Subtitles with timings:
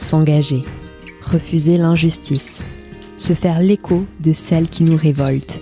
[0.00, 0.64] s'engager,
[1.22, 2.60] refuser l'injustice,
[3.18, 5.60] se faire l'écho de celle qui nous révolte.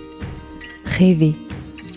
[0.85, 1.35] Rêver,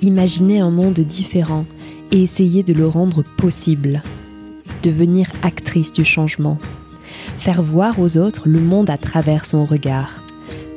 [0.03, 1.65] imaginer un monde différent
[2.11, 4.03] et essayer de le rendre possible.
[4.83, 6.59] Devenir actrice du changement.
[7.39, 10.23] Faire voir aux autres le monde à travers son regard.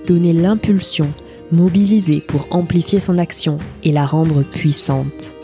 [0.06, 1.10] Donner l'impulsion,
[1.52, 5.35] mobiliser pour amplifier son action et la rendre puissante.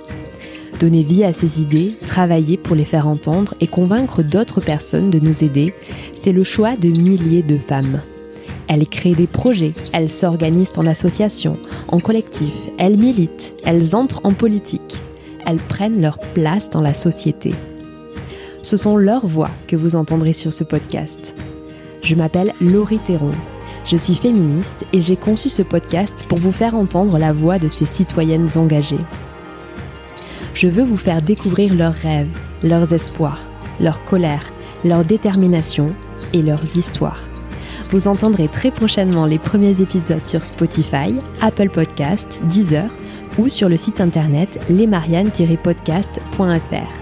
[0.81, 5.19] Donner vie à ses idées, travailler pour les faire entendre et convaincre d'autres personnes de
[5.19, 5.75] nous aider,
[6.19, 8.01] c'est le choix de milliers de femmes.
[8.67, 14.33] Elles créent des projets, elles s'organisent en association, en collectif, elles militent, elles entrent en
[14.33, 15.03] politique,
[15.45, 17.53] elles prennent leur place dans la société.
[18.63, 21.35] Ce sont leurs voix que vous entendrez sur ce podcast.
[22.01, 23.33] Je m'appelle Laurie Théron.
[23.85, 27.67] Je suis féministe et j'ai conçu ce podcast pour vous faire entendre la voix de
[27.67, 28.97] ces citoyennes engagées.
[30.53, 32.27] Je veux vous faire découvrir leurs rêves,
[32.63, 33.45] leurs espoirs,
[33.79, 34.43] leur colère,
[34.83, 35.93] leur détermination
[36.33, 37.21] et leurs histoires.
[37.89, 42.89] Vous entendrez très prochainement les premiers épisodes sur Spotify, Apple Podcast, Deezer
[43.37, 46.99] ou sur le site internet lesmariannes-podcast.fr.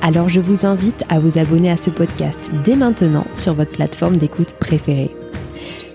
[0.00, 4.16] Alors je vous invite à vous abonner à ce podcast dès maintenant sur votre plateforme
[4.16, 5.12] d'écoute préférée.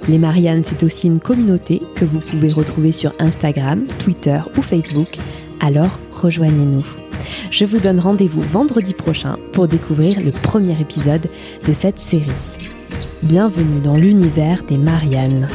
[0.08, 5.18] Les Mariannes, c'est aussi une communauté que vous pouvez retrouver sur Instagram, Twitter ou Facebook.
[5.60, 6.86] Alors rejoignez-nous.
[7.52, 11.28] Je vous donne rendez-vous vendredi prochain pour découvrir le premier épisode
[11.66, 12.32] de cette série.
[13.24, 15.50] Bienvenue dans l'univers des Mariannes.